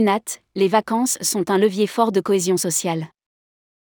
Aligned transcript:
UNAT, 0.00 0.40
les 0.54 0.68
vacances 0.68 1.18
sont 1.20 1.50
un 1.50 1.58
levier 1.58 1.86
fort 1.86 2.10
de 2.10 2.22
cohésion 2.22 2.56
sociale. 2.56 3.08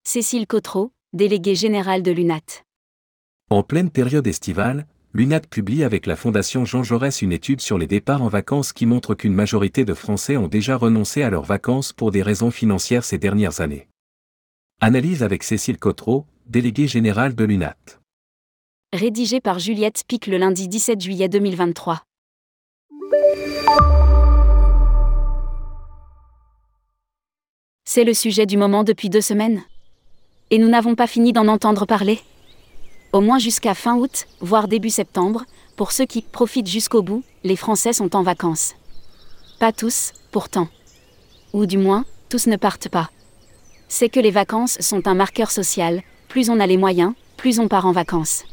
Cécile 0.04 0.48
Cotreau, 0.48 0.92
déléguée 1.14 1.54
générale 1.54 2.02
de 2.02 2.10
l'UNAT. 2.12 2.64
En 3.52 3.62
pleine 3.62 3.92
période 3.92 4.26
estivale, 4.26 4.88
l'UNAT 5.14 5.42
publie 5.42 5.84
avec 5.84 6.08
la 6.08 6.16
Fondation 6.16 6.66
Jean 6.66 6.82
Jaurès 6.82 7.22
une 7.22 7.32
étude 7.32 7.62
sur 7.62 7.78
les 7.78 7.86
départs 7.86 8.24
en 8.24 8.28
vacances 8.28 8.74
qui 8.74 8.88
montre 8.88 9.14
qu'une 9.14 9.36
majorité 9.36 9.86
de 9.86 9.94
Français 9.94 10.36
ont 10.36 10.48
déjà 10.48 10.78
renoncé 10.78 11.22
à 11.22 11.30
leurs 11.30 11.46
vacances 11.46 11.94
pour 11.94 12.10
des 12.10 12.24
raisons 12.24 12.50
financières 12.50 13.06
ces 13.06 13.20
dernières 13.20 13.62
années. 13.62 13.88
Analyse 14.82 15.22
avec 15.22 15.44
Cécile 15.44 15.78
Cotreau, 15.78 16.26
déléguée 16.48 16.88
générale 16.88 17.36
de 17.36 17.44
l'UNAT. 17.44 17.78
Rédigé 18.94 19.42
par 19.42 19.60
Juliette 19.60 20.06
Pic 20.08 20.26
le 20.26 20.38
lundi 20.38 20.68
17 20.68 21.02
juillet 21.02 21.30
2023. 21.30 22.02
C'est 27.92 28.04
le 28.04 28.14
sujet 28.14 28.46
du 28.46 28.56
moment 28.56 28.84
depuis 28.84 29.10
deux 29.10 29.20
semaines. 29.20 29.64
Et 30.52 30.60
nous 30.60 30.70
n'avons 30.70 30.94
pas 30.94 31.08
fini 31.08 31.34
d'en 31.34 31.48
entendre 31.48 31.88
parler. 31.88 32.20
Au 33.14 33.20
moins 33.20 33.40
jusqu'à 33.40 33.74
fin 33.74 33.98
août, 33.98 34.28
voire 34.42 34.68
début 34.68 34.92
septembre, 34.92 35.46
pour 35.76 35.92
ceux 35.92 36.06
qui 36.06 36.22
profitent 36.22 36.70
jusqu'au 36.70 37.02
bout, 37.02 37.24
les 37.44 37.56
Français 37.56 37.92
sont 37.92 38.16
en 38.16 38.22
vacances. 38.22 38.76
Pas 39.60 39.72
tous, 39.72 40.14
pourtant. 40.30 40.68
Ou 41.54 41.66
du 41.66 41.80
moins, 41.80 42.06
tous 42.30 42.46
ne 42.46 42.58
partent 42.58 42.90
pas. 42.90 43.10
C'est 43.88 44.10
que 44.10 44.20
les 44.20 44.30
vacances 44.30 44.80
sont 44.82 45.08
un 45.08 45.16
marqueur 45.16 45.50
social, 45.50 46.04
plus 46.28 46.52
on 46.52 46.60
a 46.60 46.68
les 46.68 46.78
moyens, 46.78 47.14
plus 47.38 47.60
on 47.60 47.68
part 47.68 47.88
en 47.88 47.92
vacances. 47.92 48.44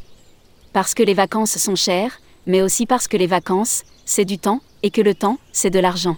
Parce 0.72 0.94
que 0.94 1.02
les 1.02 1.12
vacances 1.12 1.58
sont 1.58 1.76
chères, 1.76 2.20
mais 2.46 2.62
aussi 2.62 2.86
parce 2.86 3.06
que 3.06 3.18
les 3.18 3.26
vacances, 3.26 3.82
c'est 4.06 4.24
du 4.24 4.38
temps, 4.38 4.62
et 4.82 4.90
que 4.90 5.02
le 5.02 5.14
temps, 5.14 5.36
c'est 5.52 5.68
de 5.68 5.78
l'argent. 5.78 6.16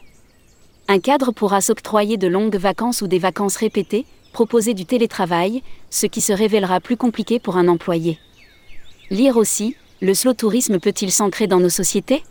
Un 0.91 1.01
cadre 1.01 1.33
pourra 1.33 1.61
s'octroyer 1.61 2.17
de 2.17 2.29
longues 2.29 2.57
vacances 2.57 3.03
ou 3.03 3.09
des 3.09 3.19
vacances 3.19 3.57
répétées, 3.57 4.07
proposer 4.33 4.73
du 4.73 4.87
télétravail, 4.87 5.63
ce 5.91 6.07
qui 6.07 6.23
se 6.23 6.33
révélera 6.33 6.81
plus 6.81 6.97
compliqué 6.97 7.39
pour 7.39 7.59
un 7.59 7.69
employé. 7.69 8.19
Lire 9.11 9.37
aussi, 9.37 9.77
le 10.01 10.15
slow 10.15 10.33
tourisme 10.33 10.81
peut-il 10.81 11.13
s'ancrer 11.13 11.47
dans 11.47 11.61
nos 11.61 11.69
sociétés? 11.69 12.23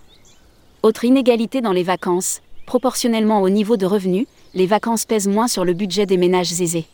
Autre 0.81 1.05
inégalité 1.05 1.61
dans 1.61 1.72
les 1.72 1.83
vacances, 1.83 2.41
proportionnellement 2.66 3.44
au 3.44 3.50
niveau 3.50 3.78
de 3.78 3.85
revenus, 3.85 4.25
les 4.55 4.66
vacances 4.66 5.05
pèsent 5.05 5.28
moins 5.28 5.47
sur 5.47 5.63
le 5.63 5.73
budget 5.73 6.08
des 6.08 6.17
ménages 6.17 6.59
aisés. 6.59 6.88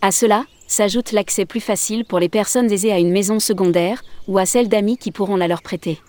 À 0.00 0.10
cela, 0.10 0.46
s'ajoute 0.66 1.12
l'accès 1.12 1.44
plus 1.44 1.60
facile 1.60 2.04
pour 2.04 2.18
les 2.18 2.28
personnes 2.28 2.72
aisées 2.72 2.92
à 2.92 2.98
une 2.98 3.12
maison 3.12 3.38
secondaire 3.38 4.02
ou 4.26 4.36
à 4.36 4.46
celle 4.46 4.68
d'amis 4.68 4.96
qui 4.96 5.12
pourront 5.12 5.36
la 5.36 5.46
leur 5.46 5.62
prêter. 5.62 6.00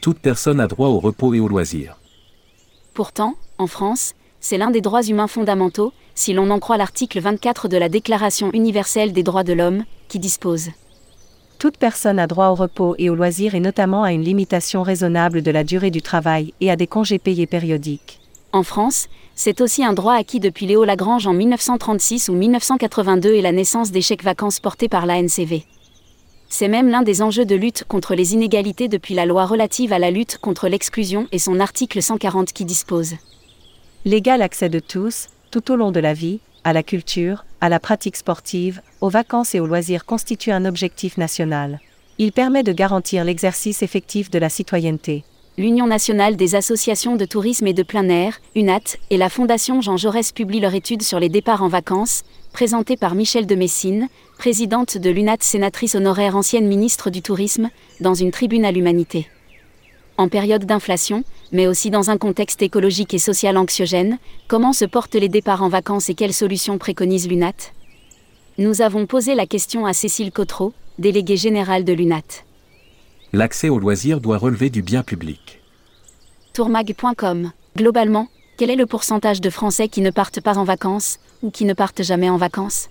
Toute 0.00 0.18
personne 0.18 0.60
a 0.60 0.66
droit 0.66 0.88
au 0.88 0.98
repos 0.98 1.34
et 1.34 1.40
au 1.40 1.48
loisir. 1.48 1.98
Pourtant, 2.94 3.34
en 3.62 3.68
France, 3.68 4.14
c'est 4.40 4.58
l'un 4.58 4.72
des 4.72 4.80
droits 4.80 5.04
humains 5.04 5.28
fondamentaux, 5.28 5.92
si 6.16 6.32
l'on 6.32 6.50
en 6.50 6.58
croit 6.58 6.76
l'article 6.76 7.20
24 7.20 7.68
de 7.68 7.76
la 7.76 7.88
Déclaration 7.88 8.50
universelle 8.52 9.12
des 9.12 9.22
droits 9.22 9.44
de 9.44 9.52
l'homme, 9.52 9.84
qui 10.08 10.18
dispose. 10.18 10.70
Toute 11.60 11.76
personne 11.76 12.18
a 12.18 12.26
droit 12.26 12.48
au 12.48 12.56
repos 12.56 12.96
et 12.98 13.08
au 13.08 13.14
loisir 13.14 13.54
et 13.54 13.60
notamment 13.60 14.02
à 14.02 14.10
une 14.10 14.24
limitation 14.24 14.82
raisonnable 14.82 15.42
de 15.42 15.50
la 15.52 15.62
durée 15.62 15.92
du 15.92 16.02
travail 16.02 16.54
et 16.60 16.72
à 16.72 16.76
des 16.76 16.88
congés 16.88 17.20
payés 17.20 17.46
périodiques. 17.46 18.18
En 18.52 18.64
France, 18.64 19.06
c'est 19.36 19.60
aussi 19.60 19.84
un 19.84 19.92
droit 19.92 20.14
acquis 20.14 20.40
depuis 20.40 20.66
Léo 20.66 20.82
Lagrange 20.82 21.28
en 21.28 21.32
1936 21.32 22.30
ou 22.30 22.32
1982 22.32 23.34
et 23.34 23.42
la 23.42 23.52
naissance 23.52 23.92
des 23.92 24.02
chèques 24.02 24.24
vacances 24.24 24.58
portés 24.58 24.88
par 24.88 25.06
l'ANCV. 25.06 25.64
C'est 26.48 26.68
même 26.68 26.88
l'un 26.88 27.02
des 27.02 27.22
enjeux 27.22 27.46
de 27.46 27.54
lutte 27.54 27.84
contre 27.86 28.16
les 28.16 28.34
inégalités 28.34 28.88
depuis 28.88 29.14
la 29.14 29.24
loi 29.24 29.46
relative 29.46 29.92
à 29.92 30.00
la 30.00 30.10
lutte 30.10 30.38
contre 30.38 30.66
l'exclusion 30.66 31.28
et 31.30 31.38
son 31.38 31.60
article 31.60 32.02
140 32.02 32.52
qui 32.52 32.64
dispose 32.64 33.14
L'égal 34.04 34.42
accès 34.42 34.68
de 34.68 34.80
tous, 34.80 35.28
tout 35.52 35.70
au 35.70 35.76
long 35.76 35.92
de 35.92 36.00
la 36.00 36.12
vie, 36.12 36.40
à 36.64 36.72
la 36.72 36.82
culture, 36.82 37.44
à 37.60 37.68
la 37.68 37.78
pratique 37.78 38.16
sportive, 38.16 38.82
aux 39.00 39.08
vacances 39.08 39.54
et 39.54 39.60
aux 39.60 39.66
loisirs 39.66 40.04
constitue 40.04 40.50
un 40.50 40.64
objectif 40.64 41.18
national. 41.18 41.78
Il 42.18 42.32
permet 42.32 42.64
de 42.64 42.72
garantir 42.72 43.22
l'exercice 43.22 43.80
effectif 43.80 44.28
de 44.28 44.40
la 44.40 44.48
citoyenneté. 44.48 45.22
L'Union 45.56 45.86
nationale 45.86 46.34
des 46.34 46.56
associations 46.56 47.14
de 47.14 47.24
tourisme 47.24 47.68
et 47.68 47.74
de 47.74 47.84
plein 47.84 48.08
air, 48.08 48.40
UNAT, 48.56 48.96
et 49.10 49.16
la 49.16 49.28
Fondation 49.28 49.80
Jean 49.80 49.96
Jaurès 49.96 50.32
publient 50.32 50.58
leur 50.58 50.74
étude 50.74 51.02
sur 51.02 51.20
les 51.20 51.28
départs 51.28 51.62
en 51.62 51.68
vacances, 51.68 52.24
présentée 52.52 52.96
par 52.96 53.14
Michel 53.14 53.46
de 53.46 53.54
Messine, 53.54 54.08
présidente 54.36 54.98
de 54.98 55.10
l'UNAT 55.10 55.36
sénatrice 55.42 55.94
honoraire 55.94 56.36
ancienne 56.36 56.66
ministre 56.66 57.08
du 57.10 57.22
Tourisme, 57.22 57.70
dans 58.00 58.14
une 58.14 58.32
tribune 58.32 58.64
à 58.64 58.72
l'humanité 58.72 59.28
en 60.18 60.28
période 60.28 60.64
d'inflation, 60.64 61.24
mais 61.52 61.66
aussi 61.66 61.90
dans 61.90 62.10
un 62.10 62.18
contexte 62.18 62.62
écologique 62.62 63.14
et 63.14 63.18
social 63.18 63.56
anxiogène, 63.56 64.18
comment 64.48 64.72
se 64.72 64.84
portent 64.84 65.14
les 65.14 65.28
départs 65.28 65.62
en 65.62 65.68
vacances 65.68 66.08
et 66.08 66.14
quelles 66.14 66.32
solutions 66.32 66.78
préconise 66.78 67.28
l'UNAT? 67.28 67.72
Nous 68.58 68.82
avons 68.82 69.06
posé 69.06 69.34
la 69.34 69.46
question 69.46 69.86
à 69.86 69.92
Cécile 69.92 70.32
Cotreau, 70.32 70.72
déléguée 70.98 71.36
générale 71.36 71.84
de 71.84 71.92
l'UNAT. 71.92 72.44
L'accès 73.32 73.68
aux 73.68 73.78
loisirs 73.78 74.20
doit 74.20 74.36
relever 74.36 74.68
du 74.68 74.82
bien 74.82 75.02
public. 75.02 75.60
Tourmag.com 76.52 77.52
Globalement, 77.76 78.28
quel 78.58 78.68
est 78.68 78.76
le 78.76 78.86
pourcentage 78.86 79.40
de 79.40 79.48
Français 79.48 79.88
qui 79.88 80.02
ne 80.02 80.10
partent 80.10 80.42
pas 80.42 80.58
en 80.58 80.64
vacances, 80.64 81.18
ou 81.42 81.50
qui 81.50 81.64
ne 81.64 81.72
partent 81.72 82.02
jamais 82.02 82.28
en 82.28 82.36
vacances? 82.36 82.90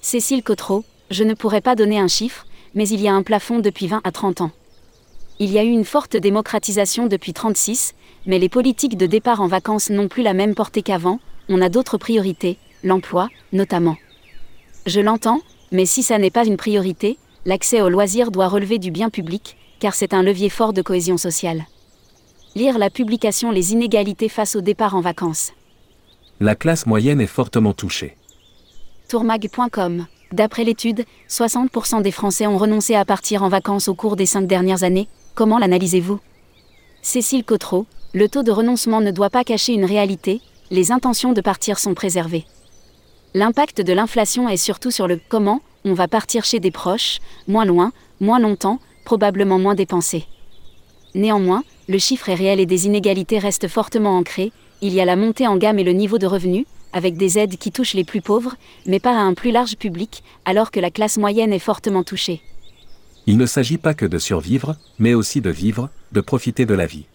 Cécile 0.00 0.44
Cotreau, 0.44 0.84
je 1.10 1.24
ne 1.24 1.34
pourrais 1.34 1.60
pas 1.60 1.74
donner 1.74 1.98
un 1.98 2.06
chiffre, 2.06 2.46
mais 2.74 2.88
il 2.88 3.00
y 3.00 3.08
a 3.08 3.14
un 3.14 3.22
plafond 3.22 3.58
depuis 3.58 3.88
20 3.88 4.02
à 4.04 4.12
30 4.12 4.42
ans. 4.42 4.52
Il 5.38 5.50
y 5.52 5.58
a 5.58 5.64
eu 5.64 5.68
une 5.68 5.84
forte 5.84 6.16
démocratisation 6.16 7.08
depuis 7.08 7.34
36, 7.34 7.94
mais 8.24 8.38
les 8.38 8.48
politiques 8.48 8.96
de 8.96 9.04
départ 9.04 9.42
en 9.42 9.46
vacances 9.46 9.90
n'ont 9.90 10.08
plus 10.08 10.22
la 10.22 10.32
même 10.32 10.54
portée 10.54 10.80
qu'avant, 10.80 11.20
on 11.50 11.60
a 11.60 11.68
d'autres 11.68 11.98
priorités, 11.98 12.56
l'emploi, 12.82 13.28
notamment. 13.52 13.98
Je 14.86 15.00
l'entends, 15.00 15.42
mais 15.72 15.84
si 15.84 16.02
ça 16.02 16.16
n'est 16.16 16.30
pas 16.30 16.46
une 16.46 16.56
priorité, 16.56 17.18
l'accès 17.44 17.82
aux 17.82 17.90
loisirs 17.90 18.30
doit 18.30 18.48
relever 18.48 18.78
du 18.78 18.90
bien 18.90 19.10
public, 19.10 19.58
car 19.78 19.94
c'est 19.94 20.14
un 20.14 20.22
levier 20.22 20.48
fort 20.48 20.72
de 20.72 20.80
cohésion 20.80 21.18
sociale. 21.18 21.66
Lire 22.54 22.78
la 22.78 22.88
publication 22.88 23.50
Les 23.50 23.74
inégalités 23.74 24.30
face 24.30 24.56
au 24.56 24.62
départ 24.62 24.96
en 24.96 25.02
vacances. 25.02 25.52
La 26.40 26.54
classe 26.54 26.86
moyenne 26.86 27.20
est 27.20 27.26
fortement 27.26 27.74
touchée. 27.74 28.16
Tourmag.com 29.10 30.06
D'après 30.32 30.64
l'étude, 30.64 31.04
60% 31.28 32.00
des 32.00 32.10
Français 32.10 32.46
ont 32.46 32.56
renoncé 32.56 32.94
à 32.94 33.04
partir 33.04 33.42
en 33.42 33.48
vacances 33.48 33.88
au 33.88 33.94
cours 33.94 34.16
des 34.16 34.26
cinq 34.26 34.46
dernières 34.46 34.82
années, 34.82 35.08
Comment 35.36 35.58
l'analysez-vous? 35.58 36.18
Cécile 37.02 37.44
Cotreau, 37.44 37.84
le 38.14 38.26
taux 38.26 38.42
de 38.42 38.50
renoncement 38.50 39.02
ne 39.02 39.10
doit 39.10 39.28
pas 39.28 39.44
cacher 39.44 39.74
une 39.74 39.84
réalité, 39.84 40.40
les 40.70 40.92
intentions 40.92 41.34
de 41.34 41.42
partir 41.42 41.78
sont 41.78 41.92
préservées. 41.92 42.46
L'impact 43.34 43.82
de 43.82 43.92
l'inflation 43.92 44.48
est 44.48 44.56
surtout 44.56 44.90
sur 44.90 45.06
le 45.06 45.20
comment 45.28 45.60
on 45.84 45.92
va 45.92 46.08
partir 46.08 46.46
chez 46.46 46.58
des 46.58 46.70
proches, 46.70 47.18
moins 47.48 47.66
loin, 47.66 47.92
moins 48.18 48.38
longtemps, 48.38 48.78
probablement 49.04 49.58
moins 49.58 49.74
dépensé. 49.74 50.24
Néanmoins, 51.14 51.64
le 51.86 51.98
chiffre 51.98 52.30
est 52.30 52.34
réel 52.34 52.58
et 52.58 52.64
des 52.64 52.86
inégalités 52.86 53.38
restent 53.38 53.68
fortement 53.68 54.16
ancrées, 54.16 54.52
il 54.80 54.94
y 54.94 55.02
a 55.02 55.04
la 55.04 55.16
montée 55.16 55.46
en 55.46 55.58
gamme 55.58 55.78
et 55.78 55.84
le 55.84 55.92
niveau 55.92 56.16
de 56.16 56.26
revenus, 56.26 56.64
avec 56.94 57.18
des 57.18 57.38
aides 57.38 57.58
qui 57.58 57.72
touchent 57.72 57.92
les 57.92 58.04
plus 58.04 58.22
pauvres, 58.22 58.56
mais 58.86 59.00
pas 59.00 59.12
à 59.12 59.20
un 59.20 59.34
plus 59.34 59.50
large 59.50 59.76
public, 59.76 60.24
alors 60.46 60.70
que 60.70 60.80
la 60.80 60.90
classe 60.90 61.18
moyenne 61.18 61.52
est 61.52 61.58
fortement 61.58 62.04
touchée. 62.04 62.40
Il 63.28 63.38
ne 63.38 63.46
s'agit 63.46 63.78
pas 63.78 63.94
que 63.94 64.06
de 64.06 64.18
survivre, 64.18 64.76
mais 64.98 65.14
aussi 65.14 65.40
de 65.40 65.50
vivre, 65.50 65.90
de 66.12 66.20
profiter 66.20 66.64
de 66.64 66.74
la 66.74 66.86
vie. 66.86 67.06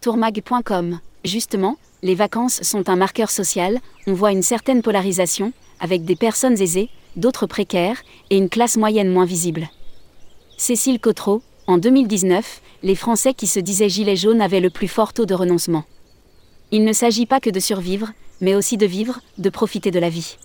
Tourmag.com 0.00 1.00
Justement, 1.24 1.76
les 2.02 2.14
vacances 2.14 2.62
sont 2.62 2.88
un 2.88 2.94
marqueur 2.94 3.30
social, 3.30 3.80
on 4.06 4.12
voit 4.12 4.30
une 4.30 4.44
certaine 4.44 4.82
polarisation, 4.82 5.52
avec 5.80 6.04
des 6.04 6.14
personnes 6.14 6.60
aisées, 6.62 6.90
d'autres 7.16 7.46
précaires, 7.46 8.02
et 8.30 8.36
une 8.36 8.48
classe 8.48 8.76
moyenne 8.76 9.10
moins 9.10 9.24
visible. 9.24 9.68
Cécile 10.56 11.00
Cotreau, 11.00 11.42
en 11.66 11.78
2019, 11.78 12.62
les 12.84 12.94
Français 12.94 13.34
qui 13.34 13.48
se 13.48 13.58
disaient 13.58 13.88
gilets 13.88 14.14
jaunes 14.14 14.40
avaient 14.40 14.60
le 14.60 14.70
plus 14.70 14.86
fort 14.86 15.12
taux 15.12 15.26
de 15.26 15.34
renoncement. 15.34 15.84
Il 16.70 16.84
ne 16.84 16.92
s'agit 16.92 17.26
pas 17.26 17.40
que 17.40 17.50
de 17.50 17.58
survivre, 17.58 18.12
mais 18.40 18.54
aussi 18.54 18.76
de 18.76 18.86
vivre, 18.86 19.20
de 19.38 19.50
profiter 19.50 19.90
de 19.90 19.98
la 19.98 20.08
vie. 20.08 20.36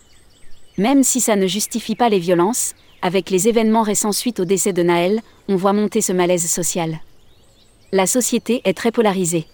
Même 0.79 1.03
si 1.03 1.21
ça 1.21 1.35
ne 1.35 1.45
justifie 1.45 1.95
pas 1.95 2.09
les 2.09 2.19
violences, 2.19 2.73
avec 3.01 3.29
les 3.29 3.47
événements 3.47 3.81
récents 3.81 4.11
suite 4.11 4.39
au 4.39 4.45
décès 4.45 4.73
de 4.73 4.83
Naël, 4.83 5.21
on 5.47 5.55
voit 5.55 5.73
monter 5.73 6.01
ce 6.01 6.13
malaise 6.13 6.49
social. 6.49 6.99
La 7.91 8.07
société 8.07 8.61
est 8.63 8.77
très 8.77 8.91
polarisée. 8.91 9.47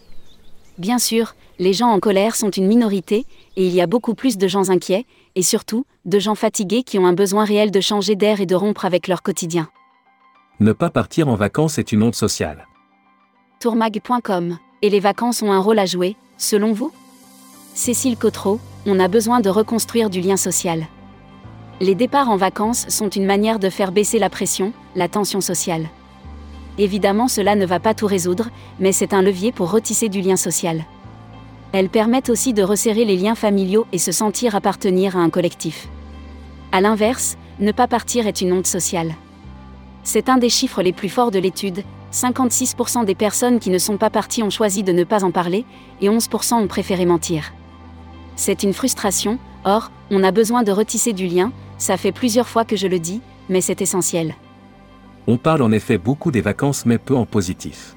Bien 0.77 0.99
sûr, 0.99 1.35
les 1.59 1.73
gens 1.73 1.89
en 1.89 1.99
colère 1.99 2.35
sont 2.35 2.51
une 2.51 2.67
minorité, 2.67 3.25
et 3.55 3.65
il 3.65 3.73
y 3.73 3.81
a 3.81 3.87
beaucoup 3.87 4.13
plus 4.13 4.37
de 4.37 4.47
gens 4.47 4.69
inquiets, 4.69 5.05
et 5.35 5.41
surtout, 5.41 5.85
de 6.05 6.19
gens 6.19 6.35
fatigués 6.35 6.83
qui 6.83 6.99
ont 6.99 7.07
un 7.07 7.13
besoin 7.13 7.45
réel 7.45 7.71
de 7.71 7.81
changer 7.81 8.15
d'air 8.15 8.41
et 8.41 8.45
de 8.45 8.55
rompre 8.55 8.85
avec 8.85 9.07
leur 9.07 9.23
quotidien. 9.23 9.69
Ne 10.59 10.73
pas 10.73 10.89
partir 10.89 11.27
en 11.27 11.35
vacances 11.35 11.77
est 11.77 11.91
une 11.91 12.03
honte 12.03 12.15
sociale. 12.15 12.67
Tourmag.com 13.59 14.57
Et 14.81 14.89
les 14.89 14.99
vacances 14.99 15.41
ont 15.41 15.51
un 15.51 15.59
rôle 15.59 15.79
à 15.79 15.85
jouer, 15.85 16.15
selon 16.37 16.73
vous? 16.73 16.91
Cécile 17.73 18.17
Cotreau, 18.17 18.59
on 18.85 18.99
a 18.99 19.07
besoin 19.07 19.39
de 19.39 19.49
reconstruire 19.49 20.09
du 20.09 20.21
lien 20.21 20.37
social. 20.37 20.87
Les 21.79 21.93
départs 21.93 22.29
en 22.29 22.37
vacances 22.37 22.87
sont 22.89 23.09
une 23.09 23.25
manière 23.25 23.59
de 23.59 23.69
faire 23.69 23.91
baisser 23.91 24.17
la 24.17 24.31
pression, 24.31 24.73
la 24.95 25.07
tension 25.07 25.41
sociale. 25.41 25.87
Évidemment, 26.79 27.27
cela 27.27 27.55
ne 27.55 27.67
va 27.67 27.79
pas 27.79 27.93
tout 27.93 28.07
résoudre, 28.07 28.49
mais 28.79 28.91
c'est 28.91 29.13
un 29.13 29.21
levier 29.21 29.51
pour 29.51 29.69
retisser 29.69 30.09
du 30.09 30.21
lien 30.21 30.37
social. 30.37 30.85
Elles 31.73 31.89
permettent 31.89 32.29
aussi 32.29 32.53
de 32.53 32.63
resserrer 32.63 33.05
les 33.05 33.15
liens 33.15 33.35
familiaux 33.35 33.85
et 33.91 33.99
se 33.99 34.11
sentir 34.11 34.55
appartenir 34.55 35.15
à 35.15 35.19
un 35.19 35.29
collectif. 35.29 35.87
A 36.71 36.81
l'inverse, 36.81 37.37
ne 37.59 37.71
pas 37.71 37.87
partir 37.87 38.25
est 38.25 38.41
une 38.41 38.53
honte 38.53 38.67
sociale. 38.67 39.13
C'est 40.03 40.29
un 40.29 40.37
des 40.37 40.49
chiffres 40.49 40.81
les 40.81 40.93
plus 40.93 41.09
forts 41.09 41.31
de 41.31 41.39
l'étude, 41.39 41.83
56% 42.11 43.05
des 43.05 43.15
personnes 43.15 43.59
qui 43.59 43.69
ne 43.69 43.77
sont 43.77 43.97
pas 43.97 44.09
parties 44.09 44.41
ont 44.41 44.49
choisi 44.49 44.81
de 44.81 44.93
ne 44.93 45.03
pas 45.03 45.23
en 45.23 45.31
parler, 45.31 45.63
et 46.01 46.09
11% 46.09 46.55
ont 46.55 46.67
préféré 46.67 47.05
mentir. 47.05 47.53
C'est 48.35 48.63
une 48.63 48.73
frustration, 48.73 49.37
or, 49.63 49.91
on 50.09 50.23
a 50.23 50.31
besoin 50.31 50.63
de 50.63 50.71
retisser 50.71 51.13
du 51.13 51.27
lien, 51.27 51.51
ça 51.77 51.97
fait 51.97 52.11
plusieurs 52.11 52.47
fois 52.47 52.65
que 52.65 52.75
je 52.75 52.87
le 52.87 52.99
dis, 52.99 53.21
mais 53.49 53.61
c'est 53.61 53.81
essentiel. 53.81 54.35
On 55.27 55.37
parle 55.37 55.61
en 55.61 55.71
effet 55.71 55.97
beaucoup 55.97 56.31
des 56.31 56.41
vacances 56.41 56.85
mais 56.85 56.97
peu 56.97 57.15
en 57.15 57.25
positif. 57.25 57.95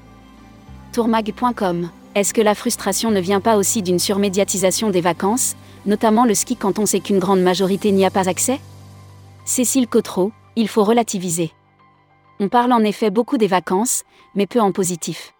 Tourmag.com 0.91 1.89
Est-ce 2.15 2.33
que 2.33 2.41
la 2.41 2.55
frustration 2.55 3.11
ne 3.11 3.21
vient 3.21 3.39
pas 3.39 3.57
aussi 3.57 3.81
d'une 3.81 3.99
surmédiatisation 3.99 4.89
des 4.89 5.01
vacances, 5.01 5.55
notamment 5.85 6.25
le 6.25 6.35
ski 6.35 6.57
quand 6.57 6.79
on 6.79 6.85
sait 6.85 6.99
qu'une 6.99 7.19
grande 7.19 7.41
majorité 7.41 7.91
n'y 7.91 8.05
a 8.05 8.11
pas 8.11 8.27
accès? 8.27 8.59
Cécile 9.45 9.87
Cotreau, 9.87 10.31
il 10.55 10.67
faut 10.67 10.83
relativiser. 10.83 11.51
On 12.39 12.49
parle 12.49 12.73
en 12.73 12.83
effet 12.83 13.09
beaucoup 13.09 13.37
des 13.37 13.47
vacances, 13.47 14.03
mais 14.35 14.47
peu 14.47 14.59
en 14.59 14.71
positif. 14.71 15.33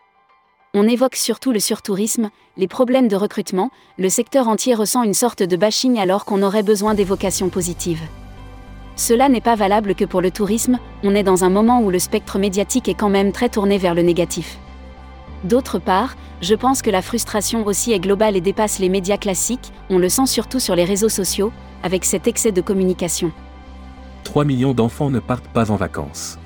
On 0.73 0.87
évoque 0.87 1.17
surtout 1.17 1.51
le 1.51 1.59
surtourisme, 1.59 2.29
les 2.55 2.67
problèmes 2.67 3.09
de 3.09 3.17
recrutement, 3.17 3.71
le 3.97 4.09
secteur 4.09 4.47
entier 4.47 4.73
ressent 4.73 5.03
une 5.03 5.13
sorte 5.13 5.43
de 5.43 5.57
bashing 5.57 5.99
alors 5.99 6.23
qu'on 6.23 6.43
aurait 6.43 6.63
besoin 6.63 6.93
d'évocations 6.93 7.49
positives. 7.49 8.01
Cela 8.95 9.29
n'est 9.29 9.41
pas 9.41 9.55
valable 9.55 9.95
que 9.95 10.05
pour 10.05 10.21
le 10.21 10.31
tourisme, 10.31 10.79
on 11.03 11.15
est 11.15 11.23
dans 11.23 11.43
un 11.43 11.49
moment 11.49 11.81
où 11.81 11.89
le 11.89 11.99
spectre 11.99 12.37
médiatique 12.37 12.89
est 12.89 12.93
quand 12.93 13.09
même 13.09 13.31
très 13.31 13.49
tourné 13.49 13.77
vers 13.77 13.95
le 13.95 14.01
négatif. 14.01 14.57
D'autre 15.43 15.79
part, 15.79 16.15
je 16.41 16.55
pense 16.55 16.81
que 16.81 16.89
la 16.89 17.01
frustration 17.01 17.65
aussi 17.65 17.93
est 17.93 17.99
globale 17.99 18.35
et 18.35 18.41
dépasse 18.41 18.79
les 18.79 18.89
médias 18.89 19.17
classiques, 19.17 19.71
on 19.89 19.97
le 19.97 20.09
sent 20.09 20.27
surtout 20.27 20.59
sur 20.59 20.75
les 20.75 20.83
réseaux 20.83 21.09
sociaux, 21.09 21.51
avec 21.83 22.05
cet 22.05 22.27
excès 22.27 22.51
de 22.51 22.61
communication. 22.61 23.31
3 24.23 24.45
millions 24.45 24.73
d'enfants 24.73 25.09
ne 25.09 25.19
partent 25.19 25.47
pas 25.47 25.71
en 25.71 25.75
vacances. 25.75 26.37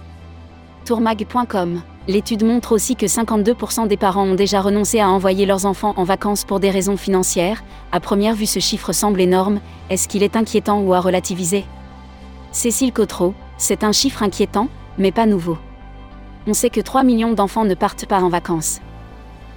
Tourmag.com 0.86 1.82
L'étude 2.08 2.44
montre 2.44 2.72
aussi 2.72 2.96
que 2.96 3.08
52% 3.08 3.88
des 3.88 3.98
parents 3.98 4.28
ont 4.28 4.36
déjà 4.36 4.62
renoncé 4.62 5.00
à 5.00 5.10
envoyer 5.10 5.48
leurs 5.48 5.66
enfants 5.66 5.96
en 5.98 6.04
vacances 6.04 6.46
pour 6.46 6.60
des 6.60 6.70
raisons 6.70 6.98
financières. 6.98 7.64
À 7.92 8.00
première 8.00 8.36
vue, 8.36 8.46
ce 8.46 8.60
chiffre 8.60 8.94
semble 8.94 9.20
énorme. 9.20 9.60
Est-ce 9.90 10.08
qu'il 10.08 10.22
est 10.22 10.36
inquiétant 10.36 10.82
ou 10.82 10.94
à 10.94 11.00
relativiser? 11.00 11.66
Cécile 12.56 12.94
Cotreau, 12.94 13.34
c'est 13.57 13.84
un 13.84 13.92
chiffre 13.92 14.24
inquiétant, 14.24 14.69
mais 14.98 15.12
pas 15.12 15.25
nouveau. 15.25 15.57
On 16.48 16.54
sait 16.54 16.69
que 16.69 16.80
3 16.80 17.04
millions 17.04 17.34
d'enfants 17.34 17.66
ne 17.66 17.74
partent 17.74 18.06
pas 18.06 18.22
en 18.22 18.30
vacances. 18.30 18.80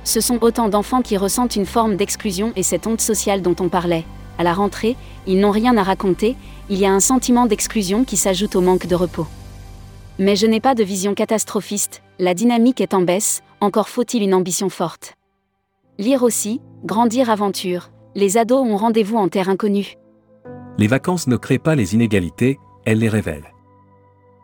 Ce 0.03 0.21
sont 0.21 0.43
autant 0.43 0.69
d'enfants 0.69 1.01
qui 1.01 1.17
ressentent 1.17 1.55
une 1.55 1.65
forme 1.65 1.95
d'exclusion 1.95 2.53
et 2.57 2.65
cette 2.65 2.89
honte 2.89 3.01
sociale 3.01 3.41
dont 3.41 3.55
on 3.61 3.69
parlait. 3.69 4.05
À 4.37 4.43
la 4.43 4.53
rentrée, 4.53 4.97
ils 5.29 5.39
n'ont 5.39 5.53
rien 5.53 5.77
à 5.77 5.85
raconter, 5.85 6.35
il 6.71 6.79
y 6.79 6.87
a 6.87 6.93
un 6.93 6.99
sentiment 6.99 7.47
d'exclusion 7.47 8.03
qui 8.03 8.17
s'ajoute 8.17 8.57
au 8.57 8.61
manque 8.61 8.89
de 8.89 8.97
repos. 8.97 9.29
Mais 10.19 10.35
je 10.35 10.49
n'ai 10.49 10.61
pas 10.61 10.75
de 10.75 10.83
vision 10.83 11.15
catastrophiste, 11.15 12.03
la 12.19 12.35
dynamique 12.35 12.81
est 12.81 12.95
en 12.95 13.03
baisse, 13.03 13.43
encore 13.61 13.89
faut-il 13.89 14.25
une 14.25 14.35
ambition 14.35 14.71
forte. 14.71 15.15
Lire 16.01 16.25
aussi, 16.25 16.61
grandir 16.85 17.31
aventure, 17.31 17.91
les 18.17 18.39
ados 18.39 18.67
ont 18.67 18.77
rendez-vous 18.77 19.19
en 19.19 19.29
terre 19.29 19.49
inconnue. 19.49 19.95
Les 20.79 20.89
vacances 20.89 21.29
ne 21.29 21.37
créent 21.37 21.59
pas 21.59 21.77
les 21.77 21.95
inégalités, 21.95 22.59
elles 22.89 22.99
les 22.99 23.09
révèlent. 23.09 23.53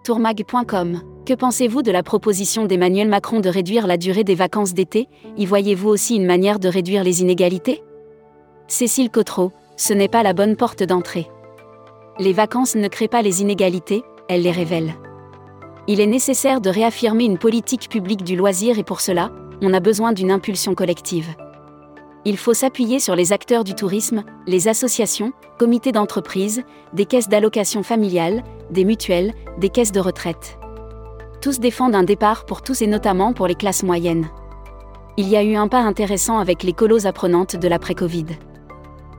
Tourmag.com 0.04 1.00
Que 1.24 1.34
pensez-vous 1.34 1.82
de 1.82 1.90
la 1.90 2.02
proposition 2.02 2.66
d'Emmanuel 2.66 3.08
Macron 3.08 3.40
de 3.40 3.48
réduire 3.48 3.86
la 3.86 3.96
durée 3.96 4.24
des 4.24 4.34
vacances 4.34 4.74
d'été? 4.74 5.08
Y 5.36 5.46
voyez-vous 5.46 5.88
aussi 5.88 6.16
une 6.16 6.26
manière 6.26 6.58
de 6.58 6.68
réduire 6.68 7.04
les 7.04 7.22
inégalités? 7.22 7.82
Cécile 8.68 9.10
Cotreau, 9.10 9.52
ce 9.76 9.92
n'est 9.92 10.08
pas 10.08 10.22
la 10.22 10.32
bonne 10.32 10.56
porte 10.56 10.82
d'entrée. 10.82 11.26
Les 12.18 12.32
vacances 12.32 12.76
ne 12.76 12.88
créent 12.88 13.08
pas 13.08 13.22
les 13.22 13.42
inégalités, 13.42 14.02
elles 14.28 14.42
les 14.42 14.52
révèlent 14.52 14.94
il 15.86 16.00
est 16.00 16.06
nécessaire 16.06 16.60
de 16.60 16.70
réaffirmer 16.70 17.24
une 17.24 17.38
politique 17.38 17.88
publique 17.90 18.24
du 18.24 18.36
loisir 18.36 18.78
et 18.78 18.84
pour 18.84 19.00
cela, 19.00 19.30
on 19.60 19.74
a 19.74 19.80
besoin 19.80 20.12
d'une 20.12 20.30
impulsion 20.30 20.74
collective. 20.74 21.28
Il 22.26 22.38
faut 22.38 22.54
s'appuyer 22.54 23.00
sur 23.00 23.14
les 23.14 23.34
acteurs 23.34 23.64
du 23.64 23.74
tourisme, 23.74 24.24
les 24.46 24.68
associations, 24.68 25.32
comités 25.58 25.92
d'entreprise, 25.92 26.62
des 26.94 27.04
caisses 27.04 27.28
d'allocation 27.28 27.82
familiale, 27.82 28.42
des 28.70 28.86
mutuelles, 28.86 29.34
des 29.58 29.68
caisses 29.68 29.92
de 29.92 30.00
retraite. 30.00 30.58
Tous 31.42 31.60
défendent 31.60 31.94
un 31.94 32.02
départ 32.02 32.46
pour 32.46 32.62
tous 32.62 32.80
et 32.80 32.86
notamment 32.86 33.34
pour 33.34 33.46
les 33.46 33.54
classes 33.54 33.82
moyennes. 33.82 34.26
Il 35.18 35.28
y 35.28 35.36
a 35.36 35.42
eu 35.42 35.54
un 35.54 35.68
pas 35.68 35.82
intéressant 35.82 36.38
avec 36.38 36.62
les 36.62 36.72
colos 36.72 37.06
apprenantes 37.06 37.56
de 37.56 37.68
l'après-Covid. 37.68 38.26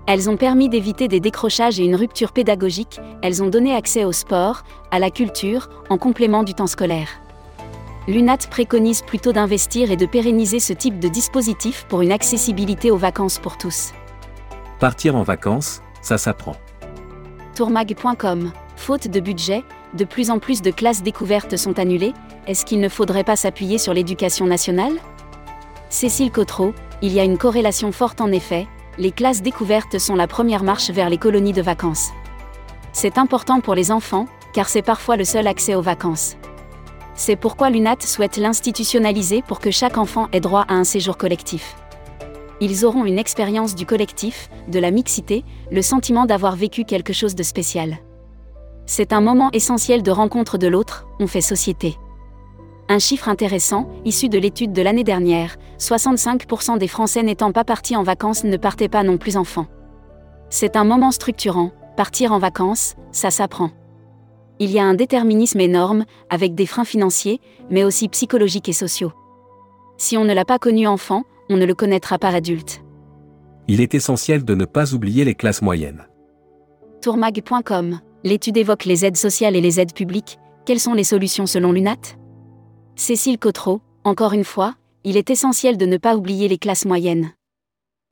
Elles 0.08 0.28
ont 0.28 0.38
permis 0.38 0.68
d'éviter 0.68 1.08
des 1.08 1.20
décrochages 1.20 1.80
et 1.80 1.86
une 1.86 1.96
rupture 1.96 2.32
pédagogique, 2.32 3.00
elles 3.22 3.44
ont 3.44 3.50
donné 3.50 3.76
accès 3.76 4.04
au 4.04 4.12
sport, 4.12 4.64
à 4.90 4.98
la 4.98 5.12
culture, 5.12 5.70
en 5.90 6.00
complément 6.00 6.42
du 6.42 6.56
temps 6.56 6.68
scolaire. 6.68 7.10
L'UNAT 8.08 8.48
préconise 8.50 9.02
plutôt 9.02 9.34
d'investir 9.34 9.90
et 9.92 9.98
de 9.98 10.06
pérenniser 10.06 10.60
ce 10.60 10.74
type 10.74 11.00
de 11.00 11.08
dispositif 11.08 11.86
pour 11.90 12.02
une 12.02 12.12
accessibilité 12.12 12.92
aux 12.92 12.98
vacances 12.98 13.40
pour 13.40 13.58
tous. 13.58 13.94
Partir 14.80 15.16
en 15.16 15.24
vacances, 15.24 15.82
ça 16.02 16.18
s'apprend. 16.18 16.56
Tourmag.com 17.56 18.52
Faute 18.76 19.08
de 19.08 19.20
budget, 19.20 19.64
de 19.94 20.04
plus 20.04 20.30
en 20.30 20.38
plus 20.38 20.62
de 20.62 20.70
classes 20.70 21.02
découvertes 21.02 21.56
sont 21.58 21.80
annulées, 21.80 22.14
est-ce 22.46 22.66
qu'il 22.66 22.80
ne 22.80 22.90
faudrait 22.90 23.24
pas 23.24 23.36
s'appuyer 23.36 23.78
sur 23.78 23.94
l'éducation 23.94 24.46
nationale? 24.46 24.94
Cécile 25.90 26.32
Cotreau, 26.32 26.74
il 27.02 27.14
y 27.14 27.20
a 27.20 27.24
une 27.24 27.38
corrélation 27.38 27.92
forte 27.92 28.22
en 28.22 28.32
effet, 28.32 28.68
les 28.98 29.12
classes 29.12 29.42
découvertes 29.42 29.98
sont 29.98 30.16
la 30.16 30.28
première 30.28 30.64
marche 30.64 30.90
vers 30.90 31.10
les 31.10 31.18
colonies 31.18 31.54
de 31.54 31.62
vacances. 31.62 32.12
C'est 32.94 33.18
important 33.18 33.62
pour 33.62 33.76
les 33.76 33.92
enfants, 33.92 34.28
car 34.54 34.70
c'est 34.70 34.82
parfois 34.82 35.18
le 35.18 35.26
seul 35.26 35.48
accès 35.48 35.76
aux 35.76 35.82
vacances. 35.82 36.38
C'est 37.18 37.38
pourquoi 37.38 37.70
l'UNAT 37.70 38.02
souhaite 38.02 38.36
l'institutionnaliser 38.36 39.42
pour 39.42 39.60
que 39.60 39.72
chaque 39.72 39.98
enfant 39.98 40.28
ait 40.34 40.42
droit 40.42 40.66
à 40.68 40.74
un 40.74 40.84
séjour 40.84 41.18
collectif. 41.18 41.76
Ils 42.60 42.86
auront 42.86 43.06
une 43.06 43.20
expérience 43.20 43.74
du 43.74 43.86
collectif, 43.86 44.50
de 44.68 44.80
la 44.80 44.92
mixité, 44.92 45.46
le 45.72 45.82
sentiment 45.82 46.26
d'avoir 46.26 46.56
vécu 46.56 46.84
quelque 46.84 47.14
chose 47.14 47.36
de 47.36 47.44
spécial. 47.44 47.98
C'est 48.86 49.14
un 49.14 49.22
moment 49.22 49.50
essentiel 49.52 50.04
de 50.04 50.12
rencontre 50.12 50.58
de 50.58 50.68
l'autre, 50.68 51.08
on 51.20 51.28
fait 51.28 51.42
société. 51.42 51.98
Un 52.88 53.00
chiffre 53.00 53.30
intéressant, 53.30 53.90
issu 54.04 54.30
de 54.30 54.38
l'étude 54.38 54.74
de 54.74 54.82
l'année 54.82 55.04
dernière, 55.04 55.56
65% 55.80 56.78
des 56.78 56.88
Français 56.88 57.24
n'étant 57.24 57.52
pas 57.52 57.64
partis 57.64 57.96
en 57.96 58.04
vacances 58.04 58.44
ne 58.44 58.58
partaient 58.58 58.90
pas 58.90 59.04
non 59.04 59.18
plus 59.18 59.38
enfants. 59.38 59.68
C'est 60.50 60.76
un 60.76 60.84
moment 60.84 61.12
structurant, 61.12 61.72
partir 61.98 62.32
en 62.32 62.40
vacances, 62.40 62.96
ça 63.12 63.32
s'apprend. 63.32 63.72
Il 64.60 64.72
y 64.72 64.80
a 64.80 64.84
un 64.84 64.94
déterminisme 64.94 65.60
énorme, 65.60 66.06
avec 66.30 66.56
des 66.56 66.66
freins 66.66 66.86
financiers, 66.86 67.42
mais 67.70 67.84
aussi 67.84 68.08
psychologiques 68.08 68.70
et 68.70 68.74
sociaux. 68.74 69.12
Si 69.98 70.18
on 70.18 70.26
ne 70.26 70.34
l'a 70.34 70.46
pas 70.46 70.60
connu 70.60 70.88
enfant, 70.88 71.24
on 71.50 71.58
ne 71.58 71.66
le 71.66 71.76
connaîtra 71.76 72.18
pas 72.18 72.30
adulte. 72.30 72.82
Il 73.68 73.82
est 73.82 73.94
essentiel 73.94 74.46
de 74.46 74.56
ne 74.56 74.66
pas 74.66 74.94
oublier 74.94 75.26
les 75.26 75.36
classes 75.36 75.62
moyennes. 75.62 76.06
Tourmag.com 77.02 78.00
L'étude 78.24 78.58
évoque 78.58 78.86
les 78.86 79.06
aides 79.06 79.18
sociales 79.18 79.56
et 79.56 79.62
les 79.62 79.80
aides 79.80 79.94
publiques. 79.94 80.40
Quelles 80.66 80.80
sont 80.80 80.94
les 80.94 81.04
solutions 81.04 81.46
selon 81.46 81.72
l'UNAT? 81.72 82.18
Cécile 82.96 83.38
Cotreau, 83.38 83.82
encore 84.04 84.34
une 84.34 84.44
fois, 84.44 84.74
il 85.04 85.18
est 85.18 85.30
essentiel 85.30 85.78
de 85.78 85.86
ne 85.86 85.98
pas 85.98 86.16
oublier 86.16 86.48
les 86.48 86.58
classes 86.58 86.86
moyennes. 86.86 87.32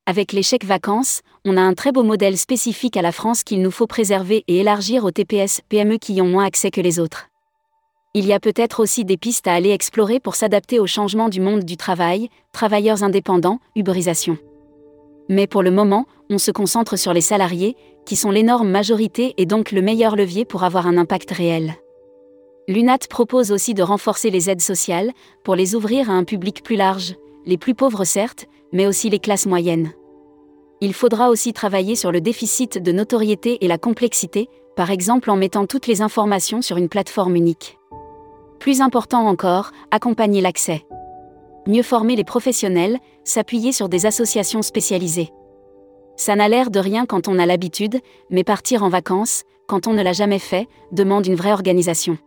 Avec 0.05 0.37
chèques 0.41 0.65
vacances, 0.65 1.21
on 1.45 1.55
a 1.55 1.61
un 1.61 1.73
très 1.73 1.93
beau 1.93 2.03
modèle 2.03 2.37
spécifique 2.37 2.97
à 2.97 3.01
la 3.01 3.13
France 3.13 3.45
qu'il 3.45 3.61
nous 3.61 3.71
faut 3.71 3.87
préserver 3.87 4.43
et 4.49 4.57
élargir 4.57 5.05
aux 5.05 5.11
TPS, 5.11 5.61
PME 5.69 5.95
qui 5.95 6.21
ont 6.21 6.27
moins 6.27 6.43
accès 6.43 6.71
que 6.71 6.81
les 6.81 6.99
autres. 6.99 7.29
Il 8.13 8.25
y 8.25 8.33
a 8.33 8.41
peut-être 8.41 8.81
aussi 8.81 9.05
des 9.05 9.15
pistes 9.15 9.47
à 9.47 9.53
aller 9.53 9.69
explorer 9.69 10.19
pour 10.19 10.35
s'adapter 10.35 10.77
au 10.77 10.87
changement 10.87 11.29
du 11.29 11.39
monde 11.39 11.63
du 11.63 11.77
travail, 11.77 12.27
travailleurs 12.51 13.01
indépendants, 13.01 13.59
uberisation. 13.77 14.37
Mais 15.29 15.47
pour 15.47 15.63
le 15.63 15.71
moment, 15.71 16.05
on 16.29 16.37
se 16.37 16.51
concentre 16.51 16.97
sur 16.97 17.13
les 17.13 17.21
salariés, 17.21 17.77
qui 18.05 18.17
sont 18.17 18.29
l'énorme 18.29 18.69
majorité 18.69 19.33
et 19.37 19.45
donc 19.45 19.71
le 19.71 19.81
meilleur 19.81 20.17
levier 20.17 20.43
pour 20.43 20.65
avoir 20.65 20.85
un 20.85 20.97
impact 20.97 21.31
réel. 21.31 21.75
L'UNAT 22.67 23.07
propose 23.09 23.53
aussi 23.53 23.73
de 23.73 23.83
renforcer 23.83 24.31
les 24.31 24.49
aides 24.49 24.59
sociales, 24.59 25.13
pour 25.45 25.55
les 25.55 25.75
ouvrir 25.75 26.09
à 26.09 26.13
un 26.13 26.25
public 26.25 26.61
plus 26.61 26.75
large, 26.75 27.15
les 27.45 27.57
plus 27.57 27.73
pauvres 27.73 28.03
certes, 28.03 28.47
mais 28.73 28.87
aussi 28.87 29.09
les 29.09 29.19
classes 29.19 29.45
moyennes. 29.45 29.93
Il 30.81 30.93
faudra 30.93 31.29
aussi 31.29 31.53
travailler 31.53 31.95
sur 31.95 32.11
le 32.11 32.19
déficit 32.19 32.77
de 32.77 32.91
notoriété 32.91 33.63
et 33.63 33.69
la 33.69 33.77
complexité, 33.77 34.49
par 34.75 34.91
exemple 34.91 35.31
en 35.31 35.37
mettant 35.37 35.65
toutes 35.65 35.87
les 35.87 36.01
informations 36.01 36.61
sur 36.61 36.75
une 36.75 36.89
plateforme 36.89 37.37
unique. 37.37 37.77
Plus 38.59 38.81
important 38.81 39.25
encore, 39.27 39.71
accompagner 39.91 40.41
l'accès. 40.41 40.83
Mieux 41.67 41.83
former 41.83 42.17
les 42.17 42.25
professionnels, 42.25 42.99
s'appuyer 43.23 43.71
sur 43.71 43.87
des 43.87 44.05
associations 44.05 44.61
spécialisées. 44.61 45.29
Ça 46.17 46.35
n'a 46.35 46.49
l'air 46.49 46.69
de 46.69 46.79
rien 46.79 47.05
quand 47.05 47.27
on 47.27 47.39
a 47.39 47.45
l'habitude, 47.45 47.99
mais 48.29 48.43
partir 48.43 48.83
en 48.83 48.89
vacances, 48.89 49.43
quand 49.67 49.87
on 49.87 49.93
ne 49.93 50.03
l'a 50.03 50.13
jamais 50.13 50.39
fait, 50.39 50.67
demande 50.91 51.25
une 51.25 51.35
vraie 51.35 51.53
organisation. 51.53 52.17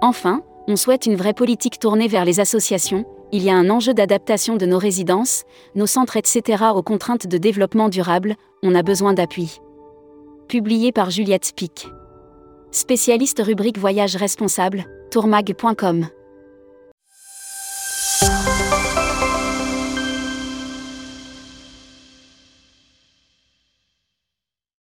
Enfin, 0.00 0.42
On 0.68 0.76
souhaite 0.76 1.06
une 1.06 1.16
vraie 1.16 1.34
politique 1.34 1.78
tournée 1.78 2.08
vers 2.08 2.24
les 2.24 2.40
associations, 2.40 3.04
il 3.32 3.42
y 3.42 3.50
a 3.50 3.54
un 3.54 3.70
enjeu 3.70 3.94
d'adaptation 3.94 4.56
de 4.56 4.66
nos 4.66 4.78
résidences, 4.78 5.44
nos 5.74 5.86
centres, 5.86 6.16
etc. 6.16 6.64
aux 6.74 6.82
contraintes 6.82 7.26
de 7.26 7.38
développement 7.38 7.88
durable, 7.88 8.34
on 8.62 8.74
a 8.74 8.82
besoin 8.82 9.12
d'appui. 9.12 9.60
Publié 10.48 10.92
par 10.92 11.10
Juliette 11.10 11.44
Spic. 11.44 11.88
Spécialiste 12.72 13.42
rubrique 13.44 13.78
Voyage 13.78 14.16
responsable, 14.16 14.84
tourmag.com. 15.10 16.06